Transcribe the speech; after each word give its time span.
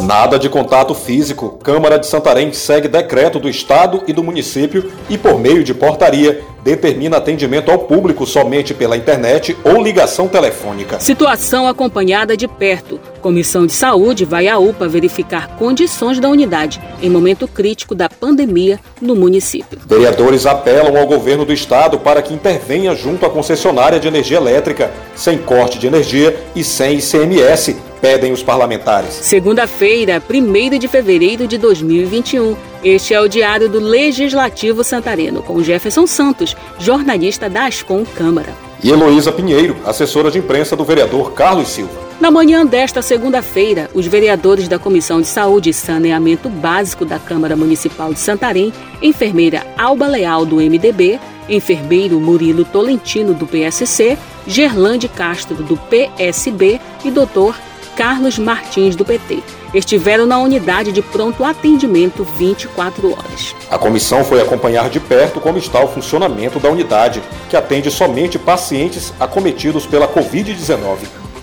Nada 0.00 0.38
de 0.38 0.48
contato 0.48 0.94
físico. 0.94 1.58
Câmara 1.62 1.98
de 1.98 2.06
Santarém 2.06 2.52
segue 2.52 2.88
decreto 2.88 3.38
do 3.38 3.48
Estado 3.48 4.02
e 4.06 4.12
do 4.12 4.22
município 4.22 4.90
e, 5.08 5.16
por 5.16 5.38
meio 5.38 5.62
de 5.62 5.74
portaria, 5.74 6.42
determina 6.64 7.16
atendimento 7.16 7.70
ao 7.70 7.78
público 7.80 8.26
somente 8.26 8.72
pela 8.72 8.96
internet 8.96 9.56
ou 9.64 9.82
ligação 9.82 10.28
telefônica. 10.28 11.00
Situação 11.00 11.66
acompanhada 11.66 12.36
de 12.36 12.46
perto. 12.46 13.00
Comissão 13.20 13.66
de 13.66 13.72
Saúde 13.72 14.24
vai 14.24 14.48
à 14.48 14.58
UPA 14.58 14.88
verificar 14.88 15.56
condições 15.56 16.20
da 16.20 16.28
unidade 16.28 16.80
em 17.00 17.10
momento 17.10 17.46
crítico 17.46 17.94
da 17.94 18.08
pandemia 18.08 18.80
no 19.00 19.14
município. 19.14 19.78
Vereadores 19.86 20.46
apelam 20.46 20.96
ao 20.96 21.06
governo 21.06 21.44
do 21.44 21.52
estado 21.52 21.98
para 21.98 22.22
que 22.22 22.34
intervenha 22.34 22.94
junto 22.94 23.26
à 23.26 23.30
concessionária 23.30 23.98
de 23.98 24.08
energia 24.08 24.36
elétrica, 24.36 24.90
sem 25.14 25.38
corte 25.38 25.78
de 25.78 25.86
energia 25.86 26.36
e 26.54 26.62
sem 26.62 26.98
ICMS 26.98 27.91
pedem 28.02 28.32
os 28.32 28.42
parlamentares. 28.42 29.14
Segunda-feira, 29.14 30.20
1 30.28 30.76
de 30.76 30.88
fevereiro 30.88 31.46
de 31.46 31.56
2021. 31.56 32.56
Este 32.82 33.14
é 33.14 33.20
o 33.20 33.28
Diário 33.28 33.68
do 33.68 33.78
Legislativo 33.78 34.82
Santareno, 34.82 35.40
com 35.40 35.62
Jefferson 35.62 36.04
Santos, 36.04 36.56
jornalista 36.80 37.48
da 37.48 37.66
Ascom 37.66 38.04
Câmara. 38.04 38.52
E 38.82 38.90
Heloísa 38.90 39.30
Pinheiro, 39.30 39.76
assessora 39.86 40.32
de 40.32 40.38
imprensa 40.38 40.74
do 40.74 40.84
vereador 40.84 41.32
Carlos 41.32 41.68
Silva. 41.68 42.02
Na 42.20 42.28
manhã 42.28 42.66
desta 42.66 43.00
segunda-feira, 43.00 43.88
os 43.94 44.04
vereadores 44.08 44.66
da 44.66 44.80
Comissão 44.80 45.20
de 45.20 45.28
Saúde 45.28 45.70
e 45.70 45.72
Saneamento 45.72 46.48
Básico 46.48 47.04
da 47.04 47.20
Câmara 47.20 47.54
Municipal 47.54 48.12
de 48.12 48.18
Santarém, 48.18 48.72
enfermeira 49.00 49.64
Alba 49.78 50.08
Leal, 50.08 50.44
do 50.44 50.56
MDB, 50.56 51.20
enfermeiro 51.48 52.18
Murilo 52.18 52.64
Tolentino, 52.64 53.32
do 53.32 53.46
PSC, 53.46 54.18
Gerlande 54.44 55.06
Castro, 55.06 55.62
do 55.62 55.76
PSB 55.76 56.80
e 57.04 57.10
doutor 57.10 57.54
Carlos 58.02 58.36
Martins, 58.36 58.96
do 58.96 59.04
PT. 59.04 59.44
Estiveram 59.72 60.26
na 60.26 60.36
unidade 60.36 60.90
de 60.90 61.00
pronto 61.00 61.44
atendimento 61.44 62.24
24 62.24 63.12
horas. 63.12 63.54
A 63.70 63.78
comissão 63.78 64.24
foi 64.24 64.42
acompanhar 64.42 64.90
de 64.90 64.98
perto 64.98 65.40
como 65.40 65.56
está 65.56 65.80
o 65.80 65.86
funcionamento 65.86 66.58
da 66.58 66.68
unidade, 66.68 67.22
que 67.48 67.56
atende 67.56 67.92
somente 67.92 68.40
pacientes 68.40 69.14
acometidos 69.20 69.86
pela 69.86 70.08
Covid-19. 70.08 70.96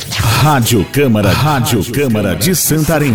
Rádio 0.42 0.84
Câmara, 0.92 1.30
Rádio 1.30 1.84
Câmara 1.92 2.34
de 2.34 2.56
Santarém. 2.56 3.12